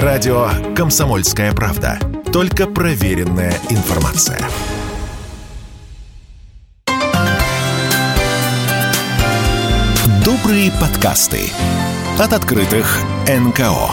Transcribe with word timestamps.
Радио 0.00 0.48
«Комсомольская 0.74 1.52
правда». 1.52 1.98
Только 2.32 2.66
проверенная 2.66 3.52
информация. 3.68 4.38
Добрые 10.24 10.72
подкасты 10.80 11.50
от 12.18 12.32
открытых 12.32 13.00
НКО. 13.28 13.90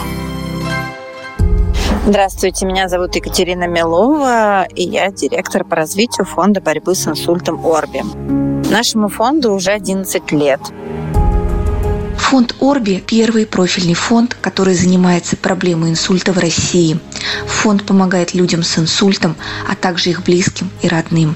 Здравствуйте, 2.05 2.66
меня 2.66 2.88
зовут 2.88 3.18
Екатерина 3.18 3.68
Милова, 3.68 4.68
и 4.73 4.84
я 4.84 5.11
директор 5.11 5.66
по 5.66 5.75
развитию 5.75 6.25
фонда 6.25 6.61
борьбы 6.61 6.95
с 6.95 7.05
инсультом 7.07 7.59
Орби. 7.66 8.04
Нашему 8.71 9.09
фонду 9.09 9.52
уже 9.52 9.71
11 9.71 10.31
лет. 10.31 10.61
Фонд 12.30 12.54
Орби– 12.59 13.04
первый 13.07 13.48
профильный 13.48 13.95
фонд, 13.95 14.38
который 14.39 14.75
занимается 14.75 15.36
проблемой 15.36 15.89
инсульта 15.89 16.32
в 16.32 16.38
России. 16.38 16.99
Фонд 17.48 17.88
помогает 17.88 18.35
людям 18.35 18.62
с 18.62 18.77
инсультом, 18.77 19.35
а 19.67 19.76
также 19.76 20.12
их 20.12 20.21
близким 20.21 20.70
и 20.84 20.88
родным. 20.88 21.35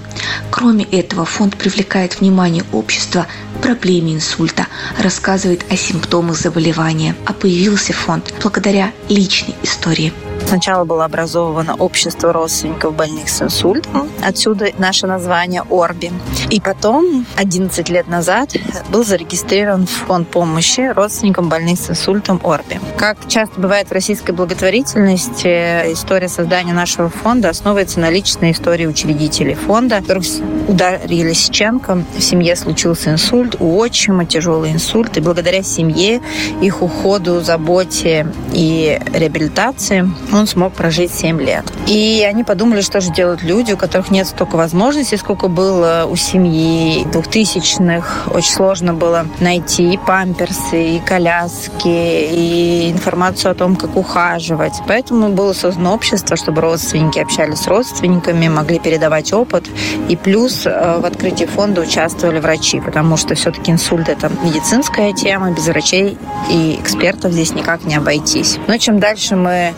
Кроме 0.52 0.86
этого, 0.86 1.26
фонд 1.26 1.58
привлекает 1.58 2.20
внимание 2.20 2.64
общества 2.72 3.26
к 3.58 3.64
проблеме 3.64 4.14
инсульта, 4.14 4.68
рассказывает 5.00 5.66
о 5.72 5.78
симптомах 5.78 6.38
заболевания. 6.38 7.16
А 7.26 7.34
появился 7.34 7.92
фонд 7.92 8.32
благодаря 8.40 8.92
личной 9.10 9.56
истории. 9.64 10.14
Сначала 10.48 10.84
было 10.86 11.06
образовано 11.06 11.76
общество 11.76 12.32
родственников 12.32 12.96
больных 12.96 13.30
с 13.30 13.42
инсультом, 13.42 14.10
отсюда 14.24 14.70
наше 14.78 15.08
название 15.08 15.64
Орби. 15.70 16.12
И 16.50 16.62
потом, 16.62 17.26
11 17.38 17.90
лет 17.90 18.08
назад, 18.08 18.52
был 18.90 19.04
зарегистрирован 19.04 19.88
фонд 19.88 20.30
помощи 20.30 20.92
родственникам 20.94 21.50
больных 21.50 21.80
с 21.80 21.90
инсультом 21.90 22.40
Орби. 22.44 22.80
Как 22.98 23.18
часто 23.28 23.60
бывает 23.60 23.90
в 23.90 23.92
российской 23.92 24.32
благотворительности, 24.32 25.92
история 25.94 26.30
создания 26.30 26.74
нашего 26.74 27.10
фонда 27.10 27.50
основывается 27.50 28.00
на 28.00 28.10
личной 28.10 28.52
истории 28.52 28.86
учредителей 28.86 29.56
фонда, 29.56 30.02
которых 30.02 30.24
ударили 30.68 31.34
Сиченко. 31.34 32.04
В 32.16 32.22
семье 32.22 32.56
случился 32.56 33.12
инсульт, 33.12 33.56
у 33.60 33.78
отчима 33.78 34.26
тяжелый 34.26 34.72
инсульт, 34.72 35.18
и 35.18 35.22
благодаря 35.22 35.64
семье, 35.64 36.22
их 36.62 36.82
уходу, 36.82 37.42
заботе 37.42 38.28
и 38.52 39.00
реабилитации 39.14 40.10
он 40.34 40.48
смог 40.48 40.74
прожить 40.74 41.12
7 41.14 41.42
лет. 41.42 41.66
И 41.88 42.26
они 42.28 42.44
подумали, 42.44 42.82
что 42.82 43.02
же 43.02 43.12
делают 43.12 43.44
люди, 43.44 43.74
у 43.74 43.78
которых 43.78 44.12
нет 44.12 44.28
столько 44.28 44.56
возможностей, 44.56 45.18
сколько 45.18 45.48
было 45.48 46.08
у 46.10 46.16
семьи. 46.16 47.06
2000-х 47.06 48.32
очень 48.32 48.52
сложно 48.52 48.94
было 48.94 49.26
найти 49.40 49.94
и 49.94 49.98
памперсы, 49.98 50.98
и 50.98 51.00
коляски, 51.00 51.88
и 51.88 52.92
информацию 52.92 53.52
о 53.52 53.56
том, 53.56 53.76
как 53.76 53.96
ухаживать. 53.96 54.74
Поэтому 54.88 55.30
было 55.30 55.54
создано 55.54 55.94
общество, 55.94 56.36
чтобы 56.36 56.62
родственники 56.62 57.20
общались 57.20 57.60
с 57.60 57.68
родственниками, 57.68 58.48
могли 58.48 58.80
передавать 58.80 59.34
опыт. 59.34 59.66
И 60.10 60.16
плюс 60.16 60.66
э, 60.66 61.00
в 61.00 61.06
открытии 61.06 61.46
фонда 61.46 61.82
участвовали 61.82 62.40
врачи, 62.40 62.80
потому 62.80 63.18
что 63.18 63.36
все-таки 63.36 63.72
инсульт– 63.72 64.10
это 64.10 64.32
медицинская 64.44 65.14
тема, 65.14 65.52
без 65.52 65.68
врачей 65.68 66.18
и 66.50 66.80
экспертов 66.82 67.32
здесь 67.32 67.54
никак 67.54 67.84
не 67.86 67.96
обойтись. 67.96 68.58
Но 68.68 68.78
чем 68.78 69.00
дальше 69.00 69.36
мы 69.36 69.74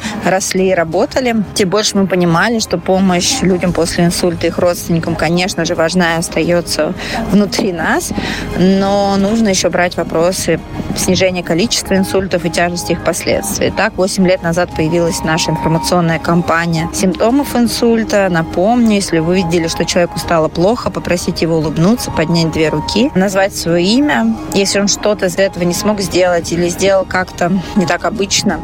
росли 0.46 0.70
и 0.70 0.74
работали, 0.74 1.36
тем 1.56 1.70
больше 1.70 1.98
мы 1.98 2.06
понимали, 2.06 2.60
что 2.60 2.78
помощь 2.78 3.42
людям 3.42 3.74
после 3.74 4.06
инсульта, 4.06 4.46
их 4.46 4.60
родственникам, 4.60 5.16
конечно 5.16 5.66
же, 5.66 5.74
важна 5.74 6.16
и 6.16 6.20
остается 6.20 6.94
внутри 7.32 7.74
нас, 7.74 8.12
но 8.58 9.16
нужно 9.18 9.50
еще 9.50 9.70
брать 9.70 9.98
вопросы 9.98 10.60
снижения 10.96 11.42
количества 11.42 11.96
инсультов 11.96 12.46
и 12.46 12.50
тяжести 12.52 12.92
их 12.92 13.04
последствий. 13.04 13.74
Так, 13.76 13.98
8 13.98 14.28
лет 14.28 14.44
назад 14.44 14.70
появилась 14.76 15.24
наша 15.24 15.50
информационная 15.52 16.20
кампания 16.20 16.90
симптомов 16.94 17.56
инсульта. 17.56 18.28
Напомню, 18.30 18.96
если 18.96 19.20
вы 19.20 19.38
видели, 19.38 19.68
что 19.68 19.84
человеку 19.84 20.20
стало 20.20 20.48
плохо, 20.48 20.92
попросить 20.92 21.42
его 21.42 21.58
улыбнуться, 21.58 22.12
поднять 22.12 22.52
две 22.52 22.70
руки, 22.70 23.12
назвать 23.16 23.56
свое 23.56 23.84
имя. 23.84 24.36
Если 24.54 24.80
он 24.80 24.88
что-то 24.88 25.26
из 25.26 25.38
этого 25.38 25.64
не 25.64 25.74
смог 25.74 26.02
сделать 26.02 26.52
или 26.52 26.70
сделал 26.70 27.04
как-то 27.06 27.52
не 27.76 27.86
так 27.86 28.06
обычно, 28.06 28.60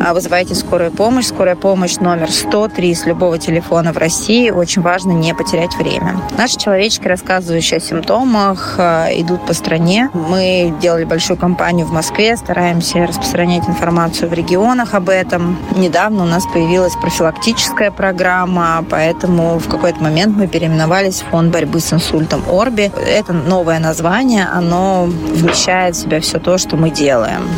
а, 0.00 0.14
вызывайте 0.14 0.54
скорую 0.54 0.90
помощь. 0.90 1.15
Скорая 1.22 1.56
помощь 1.56 1.96
номер 1.96 2.30
103 2.30 2.94
с 2.94 3.06
любого 3.06 3.38
телефона 3.38 3.92
в 3.92 3.98
России. 3.98 4.50
Очень 4.50 4.82
важно 4.82 5.12
не 5.12 5.34
потерять 5.34 5.74
время. 5.76 6.20
Наши 6.36 6.56
человечки, 6.56 7.06
рассказывающие 7.06 7.78
о 7.78 7.80
симптомах, 7.80 8.76
а, 8.78 9.08
идут 9.12 9.44
по 9.44 9.52
стране. 9.52 10.10
Мы 10.12 10.74
делали 10.80 11.04
большую 11.04 11.36
кампанию 11.36 11.86
в 11.86 11.92
Москве, 11.92 12.36
стараемся 12.36 13.06
распространять 13.06 13.68
информацию 13.68 14.28
в 14.28 14.32
регионах 14.32 14.94
об 14.94 15.08
этом. 15.08 15.58
Недавно 15.76 16.22
у 16.22 16.26
нас 16.26 16.44
появилась 16.46 16.94
профилактическая 16.94 17.90
программа, 17.90 18.84
поэтому 18.88 19.58
в 19.58 19.68
какой-то 19.68 20.02
момент 20.02 20.36
мы 20.36 20.46
переименовались 20.46 21.22
в 21.22 21.30
фонд 21.30 21.52
борьбы 21.52 21.80
с 21.80 21.92
инсультом 21.92 22.42
Орби. 22.48 22.92
Это 23.06 23.32
новое 23.32 23.78
название, 23.78 24.46
оно 24.46 25.04
вмещает 25.06 25.96
в 25.96 26.00
себя 26.00 26.20
все 26.20 26.38
то, 26.38 26.58
что 26.58 26.76
мы 26.76 26.90
делаем. 26.90 27.48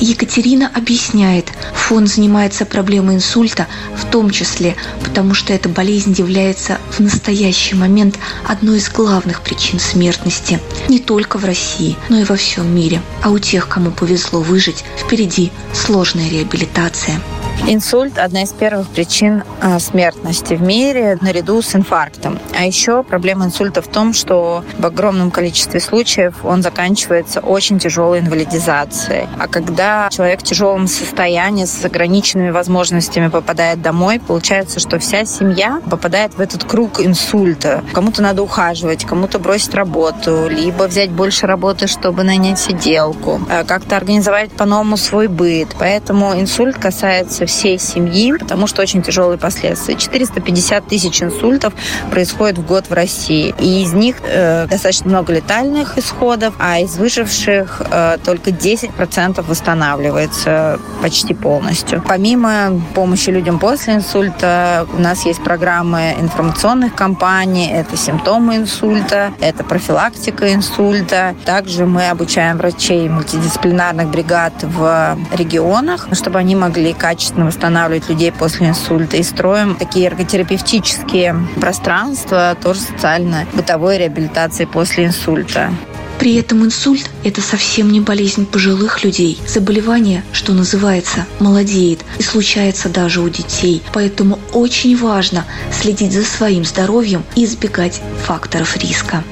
Екатерина 0.00 0.70
объясняет, 0.74 1.46
фонд 1.74 2.08
занимается 2.08 2.64
проблемой 2.64 3.16
инсульта 3.16 3.66
в 3.96 4.10
том 4.10 4.30
числе, 4.30 4.76
потому 5.02 5.34
что 5.34 5.52
эта 5.52 5.68
болезнь 5.68 6.14
является 6.16 6.78
в 6.90 7.00
настоящий 7.00 7.74
момент 7.74 8.18
одной 8.46 8.78
из 8.78 8.88
главных 8.90 9.42
причин 9.42 9.80
смертности 9.80 10.60
не 10.88 11.00
только 11.00 11.38
в 11.38 11.44
России, 11.44 11.96
но 12.08 12.20
и 12.20 12.24
во 12.24 12.36
всем 12.36 12.74
мире. 12.74 13.02
А 13.22 13.30
у 13.30 13.38
тех, 13.38 13.68
кому 13.68 13.90
повезло 13.90 14.40
выжить, 14.40 14.84
впереди 14.96 15.50
сложная 15.72 16.28
реабилитация. 16.28 17.20
Инсульт– 17.66 18.18
одна 18.18 18.44
из 18.44 18.52
первых 18.52 18.88
причин 18.88 19.42
а, 19.60 19.78
смертности 19.78 20.54
в 20.54 20.62
мире 20.62 21.18
наряду 21.20 21.60
с 21.60 21.74
инфарктом. 21.74 22.38
А 22.56 22.64
еще 22.64 23.02
проблема 23.02 23.46
инсульта 23.46 23.82
в 23.82 23.88
том, 23.88 24.14
что 24.14 24.64
в 24.78 24.86
огромном 24.86 25.30
количестве 25.30 25.80
случаев 25.80 26.44
он 26.44 26.62
заканчивается 26.62 27.40
очень 27.40 27.78
тяжелой 27.78 28.20
инвалидизацией. 28.20 29.28
А 29.38 29.48
когда 29.48 30.08
человек 30.10 30.40
в 30.40 30.44
тяжелом 30.44 30.86
состоянии 30.86 31.64
с 31.64 31.84
ограниченными 31.84 32.50
возможностями 32.50 33.28
попадает 33.28 33.82
домой, 33.82 34.20
получается, 34.20 34.80
что 34.80 34.98
вся 34.98 35.24
семья 35.24 35.82
попадает 35.90 36.34
в 36.34 36.40
этот 36.40 36.64
круг 36.64 37.00
инсульта. 37.00 37.84
Кому-то 37.92 38.22
надо 38.22 38.42
ухаживать, 38.42 39.04
кому-то 39.04 39.38
бросить 39.38 39.74
работу, 39.74 40.48
либо 40.48 40.84
взять 40.84 41.10
больше 41.10 41.46
работы, 41.46 41.86
чтобы 41.86 42.22
нанять 42.22 42.58
сиделку, 42.58 43.40
а, 43.50 43.64
как-то 43.64 43.96
организовать 43.96 44.52
по-новому 44.52 44.96
свой 44.96 45.26
быт. 45.26 45.68
Поэтому 45.78 46.32
инсульт 46.40 46.78
касается 46.78 47.46
всей 47.48 47.78
семьи, 47.78 48.32
потому 48.38 48.66
что 48.66 48.82
очень 48.82 49.02
тяжелые 49.02 49.38
последствия. 49.38 49.96
450 49.96 50.86
тысяч 50.86 51.22
инсультов 51.22 51.72
происходит 52.10 52.58
в 52.58 52.66
год 52.66 52.88
в 52.88 52.92
России. 52.92 53.54
И 53.58 53.82
из 53.82 53.92
них 53.92 54.16
э, 54.22 54.66
достаточно 54.68 55.08
много 55.08 55.32
летальных 55.32 55.98
исходов, 55.98 56.54
а 56.58 56.78
из 56.78 56.96
выживших 56.96 57.82
э, 57.90 58.18
только 58.24 58.50
10% 58.50 59.44
восстанавливается 59.46 60.78
почти 61.02 61.34
полностью. 61.34 62.02
Помимо 62.06 62.80
помощи 62.94 63.30
людям 63.30 63.58
после 63.58 63.94
инсульта, 63.94 64.86
у 64.92 65.00
нас 65.00 65.24
есть 65.26 65.42
программы 65.42 66.14
информационных 66.18 66.94
кампаний, 66.94 67.70
это 67.70 67.96
симптомы 67.96 68.56
инсульта, 68.56 69.32
это 69.40 69.64
профилактика 69.64 70.52
инсульта. 70.52 71.34
Также 71.44 71.86
мы 71.86 72.08
обучаем 72.08 72.58
врачей 72.58 73.08
мультидисциплинарных 73.08 74.08
бригад 74.08 74.52
в 74.62 75.16
регионах, 75.32 76.08
чтобы 76.12 76.38
они 76.38 76.54
могли 76.54 76.92
качественно 76.92 77.37
качественно 77.38 77.46
восстанавливать 77.46 78.08
людей 78.08 78.32
после 78.32 78.68
инсульта. 78.68 79.16
И 79.16 79.22
строим 79.22 79.76
такие 79.76 80.06
эрготерапевтические 80.06 81.36
пространства, 81.60 82.56
тоже 82.62 82.80
социально-бытовой 82.80 83.98
реабилитации 83.98 84.64
после 84.64 85.06
инсульта. 85.06 85.70
При 86.18 86.34
этом 86.34 86.64
инсульт– 86.64 87.08
это 87.24 87.40
совсем 87.40 87.92
не 87.92 88.00
болезнь 88.00 88.44
пожилых 88.44 89.04
людей. 89.04 89.38
Заболевание, 89.46 90.24
что 90.32 90.52
называется, 90.52 91.26
молодеет 91.38 92.00
и 92.18 92.22
случается 92.24 92.88
даже 92.88 93.20
у 93.20 93.28
детей. 93.28 93.82
Поэтому 93.92 94.40
очень 94.52 94.96
важно 94.96 95.44
следить 95.70 96.12
за 96.12 96.24
своим 96.24 96.64
здоровьем 96.64 97.22
и 97.36 97.44
избегать 97.44 98.00
факторов 98.26 98.76
риска. 98.76 99.22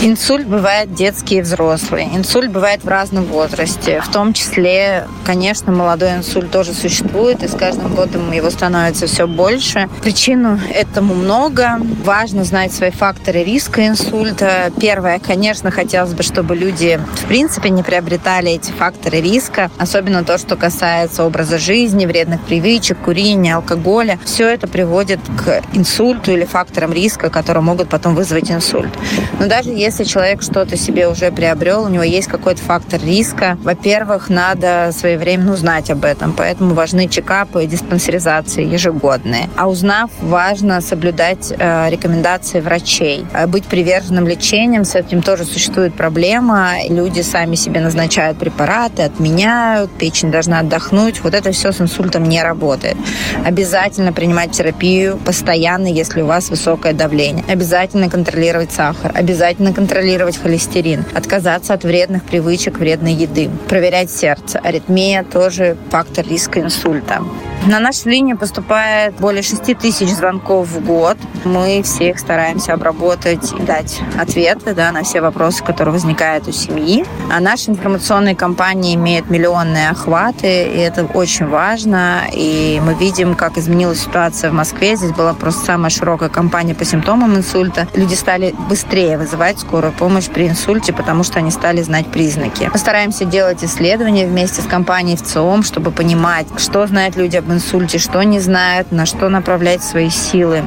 Инсульт 0.00 0.46
бывает 0.46 0.94
детский 0.94 1.38
и 1.38 1.40
взрослый. 1.40 2.04
Инсульт 2.12 2.50
бывает 2.50 2.84
в 2.84 2.88
разном 2.88 3.24
возрасте. 3.24 4.02
В 4.02 4.12
том 4.12 4.32
числе, 4.34 5.06
конечно, 5.24 5.72
молодой 5.72 6.16
инсульт 6.16 6.50
тоже 6.50 6.74
существует, 6.74 7.42
и 7.42 7.48
с 7.48 7.54
каждым 7.54 7.94
годом 7.94 8.30
его 8.30 8.50
становится 8.50 9.06
все 9.06 9.26
больше. 9.26 9.88
Причин 10.02 10.60
этому 10.70 11.14
много. 11.14 11.80
Важно 12.04 12.44
знать 12.44 12.72
свои 12.72 12.90
факторы 12.90 13.44
риска 13.44 13.86
инсульта. 13.86 14.70
Первое, 14.78 15.18
конечно, 15.18 15.70
хотелось 15.70 16.12
бы, 16.12 16.22
чтобы 16.22 16.54
люди, 16.54 17.00
в 17.22 17.26
принципе, 17.26 17.70
не 17.70 17.82
приобретали 17.82 18.52
эти 18.52 18.72
факторы 18.72 19.20
риска, 19.22 19.70
особенно 19.78 20.22
то, 20.22 20.36
что 20.36 20.56
касается 20.56 21.24
образа 21.24 21.58
жизни, 21.58 22.04
вредных 22.04 22.42
привычек, 22.42 22.98
курения, 22.98 23.56
алкоголя. 23.56 24.18
Все 24.24 24.48
это 24.48 24.68
приводит 24.68 25.20
к 25.38 25.62
инсульту 25.72 26.32
или 26.32 26.44
факторам 26.44 26.92
риска, 26.92 27.30
которые 27.30 27.62
могут 27.62 27.88
потом 27.88 28.14
вызвать 28.14 28.50
инсульт. 28.50 28.92
Но 29.38 29.46
даже 29.46 29.70
человек 29.90 30.42
что-то 30.42 30.76
себе 30.76 31.08
уже 31.08 31.30
приобрел, 31.30 31.84
у 31.84 31.88
него 31.88 32.02
есть 32.02 32.28
какой-то 32.28 32.62
фактор 32.62 33.00
риска, 33.02 33.58
во-первых, 33.62 34.30
надо 34.30 34.90
своевременно 34.96 35.52
узнать 35.52 35.90
об 35.90 36.04
этом, 36.04 36.32
поэтому 36.32 36.74
важны 36.74 37.08
чекапы 37.08 37.64
и 37.64 37.66
диспансеризации 37.66 38.64
ежегодные. 38.64 39.50
А 39.56 39.68
узнав, 39.68 40.10
важно 40.22 40.80
соблюдать 40.80 41.52
э, 41.56 41.90
рекомендации 41.90 42.60
врачей, 42.60 43.26
э, 43.34 43.46
быть 43.46 43.64
приверженным 43.64 44.26
лечением, 44.26 44.84
с 44.84 44.94
этим 44.94 45.22
тоже 45.22 45.44
существует 45.44 45.94
проблема. 45.94 46.76
Люди 46.88 47.20
сами 47.20 47.54
себе 47.54 47.80
назначают 47.80 48.38
препараты, 48.38 49.02
отменяют, 49.02 49.90
печень 49.92 50.30
должна 50.30 50.60
отдохнуть. 50.60 51.20
Вот 51.22 51.34
это 51.34 51.52
все 51.52 51.72
с 51.72 51.80
инсультом 51.80 52.24
не 52.24 52.42
работает. 52.42 52.96
Обязательно 53.44 54.12
принимать 54.12 54.52
терапию 54.52 55.18
постоянно, 55.18 55.88
если 55.88 56.22
у 56.22 56.26
вас 56.26 56.48
высокое 56.48 56.92
давление. 56.92 57.44
Обязательно 57.48 58.08
контролировать 58.08 58.72
сахар. 58.72 59.12
Обязательно 59.14 59.73
контролировать 59.74 60.38
холестерин. 60.38 61.04
Отказаться 61.14 61.74
от 61.74 61.84
вредных 61.84 62.24
привычек, 62.24 62.78
вредной 62.78 63.12
еды. 63.12 63.50
Проверять 63.68 64.10
сердце. 64.10 64.58
Аритмия 64.60 65.24
тоже 65.24 65.76
фактор 65.90 66.26
риска 66.26 66.60
инсульта. 66.60 67.22
На 67.66 67.80
нашу 67.80 68.10
линию 68.10 68.36
поступает 68.36 69.14
более 69.14 69.42
6 69.42 69.78
тысяч 69.78 70.10
звонков 70.10 70.68
в 70.68 70.84
год. 70.84 71.16
Мы 71.44 71.82
всех 71.82 72.18
стараемся 72.18 72.74
обработать 72.74 73.54
и 73.58 73.62
дать 73.62 74.02
ответы 74.18 74.74
да, 74.74 74.92
на 74.92 75.02
все 75.02 75.22
вопросы, 75.22 75.64
которые 75.64 75.94
возникают 75.94 76.46
у 76.46 76.52
семьи. 76.52 77.06
А 77.32 77.40
наша 77.40 77.70
информационная 77.70 78.34
кампания 78.34 78.94
имеет 78.96 79.30
миллионные 79.30 79.88
охваты, 79.88 80.46
и 80.46 80.76
это 80.76 81.06
очень 81.06 81.46
важно. 81.46 82.24
И 82.34 82.82
мы 82.84 82.92
видим, 82.92 83.34
как 83.34 83.56
изменилась 83.56 84.02
ситуация 84.02 84.50
в 84.50 84.54
Москве. 84.54 84.96
Здесь 84.96 85.12
была 85.12 85.32
просто 85.32 85.64
самая 85.64 85.88
широкая 85.88 86.28
кампания 86.28 86.74
по 86.74 86.84
симптомам 86.84 87.34
инсульта. 87.34 87.88
Люди 87.94 88.14
стали 88.14 88.54
быстрее 88.68 89.16
вызывать 89.16 89.58
скорую 89.58 89.94
помощь 89.94 90.26
при 90.26 90.48
инсульте, 90.48 90.92
потому 90.92 91.24
что 91.24 91.38
они 91.38 91.50
стали 91.50 91.80
знать 91.80 92.08
признаки. 92.08 92.68
Мы 92.70 92.78
стараемся 92.78 93.24
делать 93.24 93.64
исследования 93.64 94.26
вместе 94.26 94.60
с 94.60 94.66
компанией 94.66 95.16
ВЦИОМ, 95.16 95.62
чтобы 95.62 95.92
понимать, 95.92 96.46
что 96.58 96.86
знают 96.86 97.16
люди 97.16 97.38
об 97.38 97.53
инсульте, 97.54 97.98
что 97.98 98.22
не 98.22 98.40
знают, 98.40 98.92
на 98.92 99.06
что 99.06 99.28
направлять 99.28 99.82
свои 99.82 100.10
силы. 100.10 100.62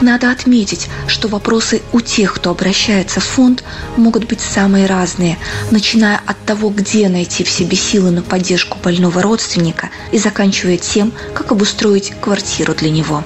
Надо 0.00 0.30
отметить, 0.30 0.88
что 1.08 1.26
вопросы 1.26 1.82
у 1.92 2.00
тех, 2.00 2.34
кто 2.34 2.50
обращается 2.50 3.18
в 3.20 3.24
фонд, 3.24 3.64
могут 3.96 4.24
быть 4.24 4.40
самые 4.40 4.86
разные, 4.86 5.38
начиная 5.72 6.20
от 6.24 6.38
того, 6.44 6.70
где 6.70 7.08
найти 7.08 7.42
в 7.42 7.50
себе 7.50 7.76
силы 7.76 8.10
на 8.10 8.22
поддержку 8.22 8.78
больного 8.82 9.22
родственника 9.22 9.90
и 10.12 10.18
заканчивая 10.18 10.76
тем, 10.76 11.12
как 11.34 11.50
обустроить 11.50 12.12
квартиру 12.20 12.74
для 12.74 12.90
него 12.90 13.24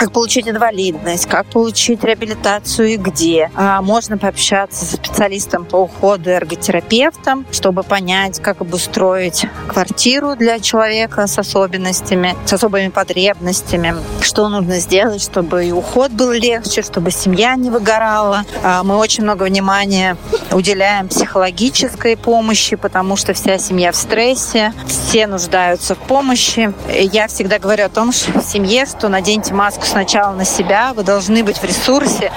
как 0.00 0.12
получить 0.12 0.48
инвалидность, 0.48 1.26
как 1.26 1.46
получить 1.46 2.02
реабилитацию 2.02 2.88
и 2.88 2.96
где. 2.96 3.50
А 3.54 3.82
можно 3.82 4.16
пообщаться 4.16 4.86
с 4.86 4.92
специалистом 4.92 5.66
по 5.66 5.76
уходу 5.76 6.30
эрготерапевтом, 6.30 7.44
чтобы 7.52 7.82
понять, 7.82 8.40
как 8.40 8.62
обустроить 8.62 9.44
квартиру 9.68 10.36
для 10.36 10.58
человека 10.58 11.26
с 11.26 11.38
особенностями, 11.38 12.34
с 12.46 12.52
особыми 12.54 12.88
потребностями, 12.88 13.94
что 14.22 14.48
нужно 14.48 14.78
сделать, 14.80 15.22
чтобы 15.22 15.66
и 15.66 15.72
уход 15.72 16.12
был 16.12 16.30
легче, 16.30 16.80
чтобы 16.80 17.10
семья 17.10 17.54
не 17.56 17.68
выгорала. 17.68 18.44
А 18.62 18.82
мы 18.82 18.96
очень 18.96 19.24
много 19.24 19.42
внимания 19.42 20.16
уделяем 20.50 21.08
психологической 21.08 22.16
помощи, 22.16 22.76
потому 22.76 23.16
что 23.16 23.34
вся 23.34 23.58
семья 23.58 23.92
в 23.92 23.96
стрессе, 23.96 24.72
все 24.86 25.26
нуждаются 25.26 25.94
в 25.94 25.98
помощи. 25.98 26.72
Я 26.88 27.28
всегда 27.28 27.58
говорю 27.58 27.84
о 27.84 27.90
том, 27.90 28.12
что 28.12 28.40
в 28.40 28.44
семье, 28.44 28.86
что 28.86 29.10
наденьте 29.10 29.52
маску 29.52 29.89
сначала 29.90 30.32
на 30.34 30.44
себя, 30.44 30.92
вы 30.94 31.02
должны 31.02 31.42
быть 31.42 31.58
в 31.58 31.64
ресурсе, 31.64 32.32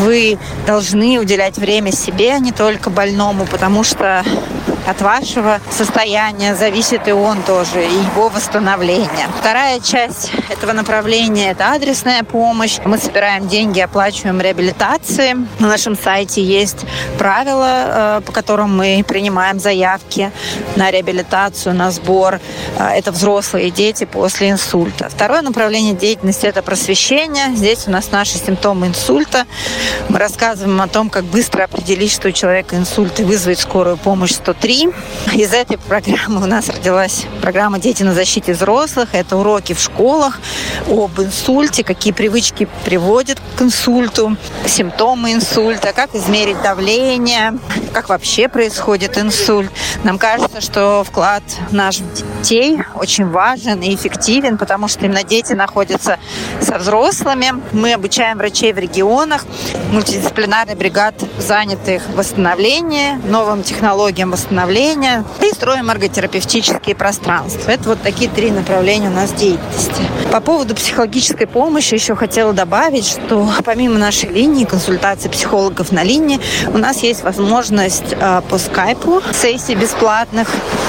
вы 0.00 0.38
должны 0.66 1.18
уделять 1.18 1.58
время 1.58 1.92
себе, 1.92 2.34
а 2.34 2.38
не 2.38 2.52
только 2.52 2.88
больному, 2.88 3.46
потому 3.46 3.82
что 3.82 4.22
от 4.86 5.00
вашего 5.00 5.60
состояния 5.70 6.54
зависит 6.54 7.08
и 7.08 7.12
он 7.12 7.42
тоже, 7.42 7.86
и 7.86 7.92
его 7.92 8.28
восстановление. 8.28 9.28
Вторая 9.38 9.80
часть 9.80 10.30
этого 10.50 10.72
направления– 10.72 11.50
это 11.52 11.72
адресная 11.72 12.22
помощь. 12.22 12.78
Мы 12.84 12.98
собираем 12.98 13.48
деньги, 13.48 13.80
оплачиваем 13.80 14.40
реабилитации. 14.40 15.36
На 15.58 15.68
нашем 15.68 15.96
сайте 15.96 16.42
есть 16.42 16.84
правила, 17.18 18.18
э, 18.18 18.20
по 18.26 18.32
которым 18.32 18.76
мы 18.76 19.04
принимаем 19.06 19.58
заявки 19.58 20.30
на 20.76 20.90
реабилитацию, 20.90 21.74
на 21.74 21.90
сбор. 21.90 22.40
Э, 22.78 22.88
это 22.90 23.10
взрослые 23.12 23.70
дети 23.70 24.04
после 24.04 24.50
инсульта. 24.50 25.08
Второе 25.08 25.42
направление 25.42 25.94
деятельности– 25.94 26.46
это 26.46 26.62
просвещение. 26.62 27.54
Здесь 27.54 27.86
у 27.86 27.90
нас 27.90 28.10
наши 28.10 28.36
симптомы 28.38 28.88
инсульта. 28.88 29.46
Мы 30.08 30.18
рассказываем 30.18 30.80
о 30.80 30.88
том, 30.88 31.08
как 31.08 31.24
быстро 31.24 31.64
определить, 31.64 32.12
что 32.12 32.28
у 32.28 32.32
человека 32.32 32.76
инсульт 32.76 33.18
и 33.20 33.24
вызвать 33.24 33.60
скорую 33.60 33.96
помощь 33.96 34.32
103 34.32 34.73
3. 34.74 34.88
Из 35.34 35.52
этой 35.52 35.78
программы 35.78 36.42
у 36.42 36.46
нас 36.46 36.68
родилась 36.68 37.26
программа 37.40 37.78
«Дети 37.78 38.02
на 38.02 38.12
защите 38.12 38.54
взрослых». 38.54 39.10
Это 39.12 39.36
уроки 39.36 39.72
в 39.72 39.80
школах 39.80 40.40
об 40.88 41.20
инсульте, 41.20 41.84
какие 41.84 42.12
привычки 42.12 42.68
приводят 42.84 43.40
к 43.56 43.62
инсульту, 43.62 44.36
симптомы 44.66 45.32
инсульта, 45.32 45.92
как 45.92 46.14
измерить 46.14 46.60
давление, 46.62 47.56
как 47.92 48.08
вообще 48.08 48.48
происходит 48.48 49.16
инсульт. 49.16 49.70
Нам 50.02 50.18
кажется, 50.18 50.60
что 50.60 51.04
вклад 51.04 51.42
наших 51.70 52.04
детей 52.14 52.78
очень 52.94 53.28
важен 53.28 53.80
и 53.80 53.94
эффективен, 53.94 54.58
потому 54.58 54.88
что 54.88 55.04
именно 55.04 55.22
дети 55.22 55.52
находятся 55.52 56.18
со 56.60 56.78
взрослыми. 56.78 57.52
Мы 57.72 57.92
обучаем 57.92 58.38
врачей 58.38 58.72
в 58.72 58.78
регионах, 58.78 59.44
мультидисциплинарный 59.92 60.74
бригад 60.74 61.14
занятых 61.38 62.02
в 62.08 62.16
восстановлении, 62.16 63.14
новым 63.28 63.62
технологиям 63.62 64.32
восстановления 64.32 64.63
восстановления 64.64 65.24
и 65.42 65.54
строим 65.54 65.90
эрготерапевтические 65.90 66.96
пространства. 66.96 67.70
Это 67.70 67.90
вот 67.90 68.02
такие 68.02 68.30
три 68.30 68.50
направления 68.50 69.08
у 69.08 69.12
нас 69.12 69.32
деятельности. 69.32 70.02
По 70.32 70.40
поводу 70.40 70.74
психологической 70.74 71.46
помощи 71.46 71.94
еще 71.94 72.16
хотела 72.16 72.52
добавить, 72.52 73.06
что 73.06 73.48
помимо 73.64 73.98
нашей 73.98 74.30
линии, 74.30 74.64
консультации 74.64 75.28
психологов 75.28 75.92
на 75.92 76.02
линии, 76.02 76.40
у 76.72 76.78
нас 76.78 77.02
есть 77.02 77.22
возможность 77.22 78.12
э, 78.12 78.42
по 78.48 78.58
скайпу 78.58 79.22
сессий 79.32 79.74
бесплатных 79.74 80.48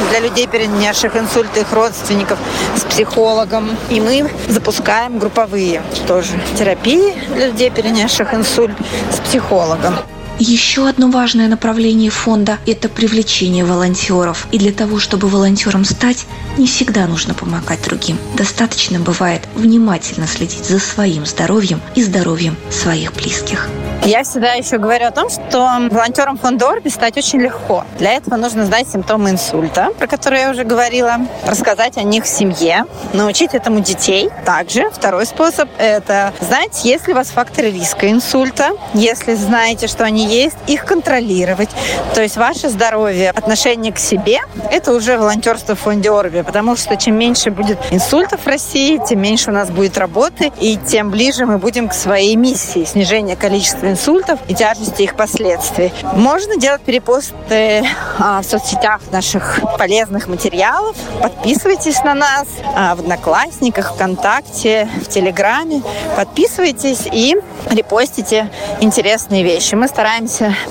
для 0.10 0.20
людей, 0.22 0.48
перенесших 0.48 1.16
инсульт 1.16 1.56
их 1.58 1.72
родственников 1.74 2.40
с 2.76 2.82
психологом. 2.82 3.70
И 3.90 4.00
мы 4.00 4.30
запускаем 4.48 5.20
групповые 5.20 5.82
тоже 6.08 6.32
терапии 6.58 7.14
для 7.34 7.48
людей, 7.48 7.70
перенесших 7.70 8.34
инсульт 8.34 8.76
с 9.12 9.20
психологом. 9.20 9.96
Еще 10.38 10.90
одно 10.90 11.10
важное 11.10 11.48
направление 11.48 12.12
фонда– 12.12 12.58
это 12.68 12.90
привлечение 12.90 13.64
волонтеров. 13.64 14.48
И 14.52 14.58
для 14.58 14.74
того, 14.74 15.00
чтобы 15.00 15.30
волонтером 15.30 15.86
стать, 15.86 16.26
не 16.58 16.68
всегда 16.68 17.08
нужно 17.08 17.34
помогать 17.34 17.82
другим. 17.84 18.18
Достаточно 18.36 19.00
бывает 19.00 19.44
внимательно 19.56 20.28
следить 20.28 20.66
за 20.66 20.80
своим 20.80 21.26
здоровьем 21.26 21.80
и 21.96 22.04
здоровьем 22.04 22.58
своих 22.70 23.14
близких. 23.14 23.70
Я 24.04 24.24
всегда 24.24 24.54
еще 24.54 24.78
говорю 24.78 25.08
о 25.08 25.12
том, 25.12 25.30
что 25.30 25.90
волонтером 25.90 26.38
фонда 26.38 26.70
Орби 26.70 26.90
стать 26.90 27.18
очень 27.18 27.40
легко. 27.40 27.86
Для 27.98 28.12
этого 28.14 28.36
нужно 28.36 28.66
знать 28.66 28.88
симптомы 28.92 29.32
инсульта, 29.32 29.90
про 29.98 30.06
которые 30.06 30.44
я 30.44 30.52
уже 30.52 30.64
говорила, 30.64 31.18
рассказать 31.48 31.98
о 31.98 32.04
них 32.04 32.26
в 32.26 32.28
семье, 32.28 32.86
научить 33.14 33.56
этому 33.56 33.80
детей. 33.80 34.30
Также 34.46 34.92
второй 34.92 35.26
способ– 35.26 35.70
это 35.80 36.34
знать, 36.40 36.86
есть 36.86 37.08
ли 37.08 37.14
у 37.14 37.16
вас 37.16 37.30
факторы 37.30 37.72
риска 37.72 38.12
инсульта. 38.12 38.74
Если 38.94 39.34
знаете, 39.34 39.88
что 39.88 40.04
они 40.04 40.25
есть, 40.26 40.58
их 40.68 40.86
контролировать. 40.86 41.70
То 42.14 42.22
есть 42.22 42.38
ваше 42.38 42.70
здоровье, 42.70 43.32
отношение 43.32 43.92
к 43.92 44.00
себе– 44.00 44.40
это 44.72 44.94
уже 44.94 45.18
волонтерство 45.18 45.76
в 45.76 45.80
фонде 45.80 46.10
Орби, 46.12 46.42
потому 46.42 46.76
что 46.76 46.98
чем 46.98 47.16
меньше 47.18 47.52
будет 47.52 47.78
инсультов 47.92 48.42
в 48.42 48.48
России, 48.48 49.00
тем 49.08 49.22
меньше 49.22 49.52
у 49.52 49.54
нас 49.54 49.70
будет 49.70 49.98
работы, 49.98 50.52
и 50.60 50.78
тем 50.78 51.12
ближе 51.12 51.46
мы 51.46 51.58
будем 51.58 51.90
к 51.90 51.94
своей 51.94 52.36
миссии– 52.36 52.84
снижение 52.86 53.36
количества 53.36 53.88
инсультов 53.88 54.40
и 54.48 54.56
тяжести 54.56 55.04
их 55.04 55.16
последствий. 55.16 55.94
Можно 56.14 56.58
делать 56.58 56.82
перепосты 56.82 57.86
а, 58.20 58.42
в 58.42 58.46
соцсетях 58.46 59.02
наших 59.12 59.60
полезных 59.78 60.28
материалов. 60.28 60.96
Подписывайтесь 61.22 62.04
на 62.04 62.14
нас 62.14 62.48
а, 62.76 62.96
в 62.96 63.00
Одноклассниках, 63.00 63.94
ВКонтакте, 63.94 64.90
в 65.04 65.08
Телеграме. 65.10 65.82
Подписывайтесь 66.16 67.08
и 67.12 67.36
репостите 67.70 68.50
интересные 68.82 69.44
вещи. 69.44 69.76
Мы 69.76 69.88
стараемся 69.88 70.15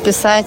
писать 0.05 0.47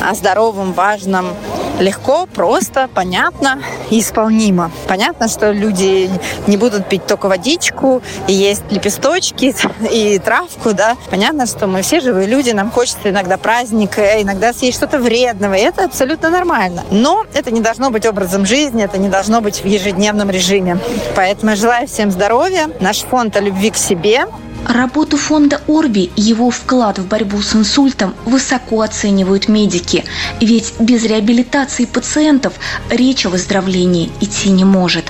о 0.00 0.14
здоровом, 0.14 0.72
важном, 0.72 1.34
легко, 1.78 2.26
просто, 2.26 2.88
понятно 2.94 3.62
и 3.90 4.00
исполнимо. 4.00 4.70
Понятно, 4.88 5.28
что 5.28 5.50
люди 5.52 6.10
не 6.46 6.56
будут 6.56 6.88
пить 6.88 7.06
только 7.06 7.28
водичку 7.28 8.02
и 8.26 8.32
есть 8.32 8.62
лепесточки 8.70 9.54
и 9.90 10.18
травку, 10.18 10.72
да. 10.72 10.96
Понятно, 11.10 11.46
что 11.46 11.66
мы 11.66 11.82
все 11.82 12.00
живые 12.00 12.26
люди, 12.26 12.50
нам 12.50 12.70
хочется 12.70 13.10
иногда 13.10 13.36
праздника, 13.36 14.22
иногда 14.22 14.52
съесть 14.52 14.78
что-то 14.78 14.98
вредного, 14.98 15.54
и 15.54 15.60
это 15.60 15.84
абсолютно 15.84 16.30
нормально. 16.30 16.84
Но 16.90 17.24
это 17.34 17.50
не 17.50 17.60
должно 17.60 17.90
быть 17.90 18.06
образом 18.06 18.46
жизни, 18.46 18.84
это 18.84 18.98
не 18.98 19.08
должно 19.08 19.40
быть 19.40 19.62
в 19.62 19.66
ежедневном 19.66 20.30
режиме. 20.30 20.78
Поэтому 21.14 21.50
я 21.50 21.56
желаю 21.56 21.86
всем 21.86 22.10
здоровья. 22.10 22.70
Наш 22.80 22.98
фонд 22.98 23.36
о 23.36 23.40
любви 23.40 23.70
к 23.70 23.76
себе 23.76 24.26
Работу 24.66 25.16
фонда 25.16 25.60
Орби 25.66 26.10
и 26.14 26.22
его 26.22 26.50
вклад 26.50 26.98
в 26.98 27.06
борьбу 27.06 27.42
с 27.42 27.54
инсультом 27.54 28.14
высоко 28.24 28.82
оценивают 28.82 29.48
медики, 29.48 30.04
ведь 30.40 30.74
без 30.78 31.04
реабилитации 31.04 31.84
пациентов 31.84 32.54
речь 32.88 33.26
о 33.26 33.30
выздоровлении 33.30 34.10
идти 34.20 34.50
не 34.50 34.64
может. 34.64 35.04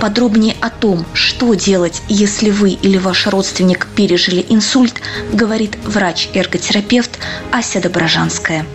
Подробнее 0.00 0.56
о 0.60 0.70
том, 0.70 1.06
что 1.12 1.54
делать, 1.54 2.02
если 2.08 2.50
вы 2.50 2.70
или 2.70 2.98
ваш 2.98 3.26
родственник 3.28 3.86
пережили 3.94 4.44
инсульт, 4.48 5.00
говорит 5.32 5.76
врач-эрготерапевт 5.84 7.18
Ася 7.52 7.80
Доброжанская. 7.80 8.66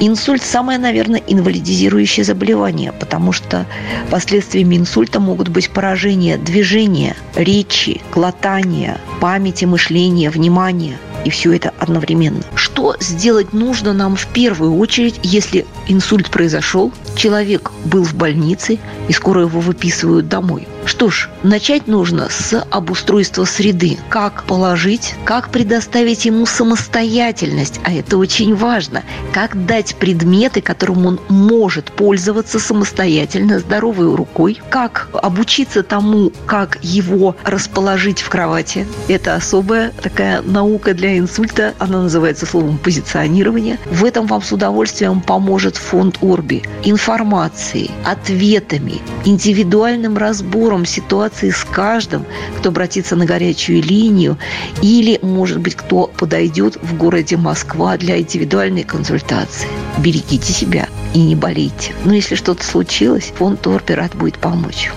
Инсульт– 0.00 0.42
самое, 0.44 0.78
наверное, 0.78 1.22
инвалидизирующее 1.26 2.24
заболевание, 2.24 2.92
потому 2.92 3.32
что 3.32 3.66
последствиями 4.10 4.76
инсульта 4.76 5.20
могут 5.20 5.48
быть 5.48 5.70
поражение 5.70 6.36
движения, 6.36 7.16
речи, 7.36 8.02
глотания, 8.12 8.98
памяти, 9.20 9.64
мышления, 9.64 10.30
внимания– 10.30 10.98
и 11.24 11.30
все 11.30 11.52
это 11.52 11.72
одновременно. 11.78 12.42
Что 12.54 12.96
сделать 13.00 13.52
нужно 13.52 13.92
нам 13.92 14.16
в 14.16 14.26
первую 14.28 14.76
очередь, 14.76 15.18
если 15.22 15.66
инсульт 15.88 16.30
произошел, 16.30 16.92
человек 17.16 17.72
был 17.84 18.04
в 18.04 18.14
больнице 18.14 18.78
и 19.08 19.12
скоро 19.12 19.42
его 19.42 19.60
выписывают 19.60 20.28
домой? 20.28 20.68
Что 20.86 21.08
ж, 21.08 21.28
начать 21.42 21.86
нужно 21.86 22.28
с 22.28 22.62
обустройства 22.70 23.44
среды. 23.44 23.98
Как 24.10 24.44
положить, 24.44 25.14
как 25.24 25.50
предоставить 25.50 26.24
ему 26.26 26.46
самостоятельность, 26.46 27.80
а 27.84 27.92
это 27.92 28.18
очень 28.18 28.54
важно. 28.54 29.02
Как 29.32 29.66
дать 29.66 29.96
предметы, 29.96 30.60
которым 30.60 31.06
он 31.06 31.20
может 31.28 31.90
пользоваться 31.92 32.58
самостоятельно, 32.58 33.60
здоровой 33.60 34.14
рукой. 34.14 34.60
Как 34.68 35.08
обучиться 35.14 35.82
тому, 35.82 36.32
как 36.46 36.78
его 36.82 37.34
расположить 37.44 38.20
в 38.20 38.28
кровати. 38.28 38.86
Это 39.08 39.34
особая 39.34 39.92
такая 40.02 40.42
наука 40.42 40.92
для 40.92 41.18
инсульта, 41.18 41.74
она 41.78 42.02
называется 42.02 42.46
словом 42.46 42.78
позиционирование. 42.78 43.78
В 43.90 44.04
этом 44.04 44.26
вам 44.26 44.42
с 44.42 44.52
удовольствием 44.52 45.20
поможет 45.20 45.76
фонд 45.76 46.18
Орби 46.20 46.62
информацией, 46.84 47.90
ответами, 48.04 49.00
индивидуальным 49.24 50.18
разбором 50.18 50.73
ситуации 50.84 51.50
с 51.50 51.64
каждым, 51.64 52.24
кто 52.58 52.70
обратится 52.70 53.16
на 53.16 53.26
горячую 53.26 53.82
линию 53.82 54.36
или, 54.82 55.18
может 55.22 55.60
быть, 55.60 55.74
кто 55.74 56.08
подойдет 56.08 56.76
в 56.82 56.96
городе 56.96 57.36
Москва 57.36 57.96
для 57.96 58.18
индивидуальной 58.18 58.82
консультации. 58.82 59.68
Берегите 59.98 60.52
себя 60.52 60.88
и 61.14 61.20
не 61.20 61.36
болейте. 61.36 61.94
Но 62.04 62.14
если 62.14 62.34
что-то 62.34 62.64
случилось, 62.64 63.32
фонд 63.36 63.64
рад 63.66 64.14
будет 64.16 64.38
помочь. 64.38 64.90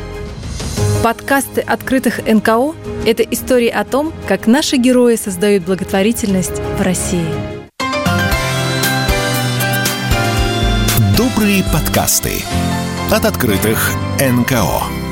Подкасты 1.04 1.62
открытых 1.62 2.20
НКО– 2.26 2.74
это 3.06 3.24
истории 3.24 3.70
о 3.70 3.84
том, 3.84 4.12
как 4.28 4.48
наши 4.48 4.78
герои 4.78 5.16
создают 5.16 5.64
благотворительность 5.64 6.60
в 6.78 6.82
России. 6.82 7.28
Добрые 11.16 11.64
подкасты 11.72 12.44
от 13.12 13.26
открытых 13.26 13.92
НКО. 14.20 15.07